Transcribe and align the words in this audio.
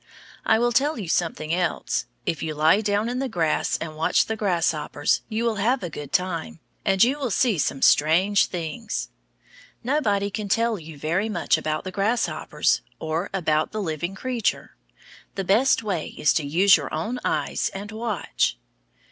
I 0.47 0.57
will 0.57 0.71
tell 0.71 0.97
you 0.97 1.07
something 1.07 1.53
else. 1.53 2.07
If 2.25 2.41
you 2.41 2.55
lie 2.55 2.81
down 2.81 3.07
in 3.07 3.19
the 3.19 3.29
grass 3.29 3.77
and 3.77 3.95
watch 3.95 4.25
the 4.25 4.35
grasshoppers, 4.35 5.21
you 5.29 5.43
will 5.45 5.57
have 5.57 5.83
a 5.83 5.91
good 5.91 6.11
time, 6.11 6.59
and 6.83 7.03
you 7.03 7.19
will 7.19 7.29
see 7.29 7.59
some 7.59 7.83
strange 7.83 8.47
things. 8.47 9.09
Nobody 9.83 10.31
can 10.31 10.49
tell 10.49 10.79
you 10.79 10.97
very 10.97 11.29
much 11.29 11.55
about 11.55 11.83
the 11.83 11.91
grasshoppers 11.91 12.81
or 12.97 13.29
about 13.31 13.73
the 13.73 13.79
living 13.79 14.15
creature. 14.15 14.75
The 15.35 15.43
best 15.43 15.83
way 15.83 16.15
is 16.17 16.33
to 16.33 16.43
use 16.47 16.77
your 16.77 16.91
own 16.91 17.19
eyes 17.23 17.69
and 17.71 17.91
watch. 17.91 18.57